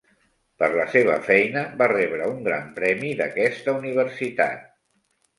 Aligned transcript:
Per 0.61 0.67
la 0.77 0.85
seva 0.93 1.17
feina, 1.25 1.61
va 1.81 1.87
rebre 1.91 2.29
un 2.31 2.39
gran 2.47 2.71
premi 2.79 3.11
d'aquesta 3.19 3.75
universitat. 3.83 4.65